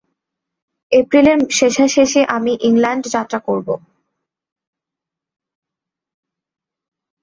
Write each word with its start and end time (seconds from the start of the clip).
এপ্রিলের 0.91 1.39
শেষাশেষি 1.57 2.21
আমি 2.35 2.53
ইংলণ্ড 2.61 3.03
যাত্রা 3.15 3.39
করব। 3.47 3.67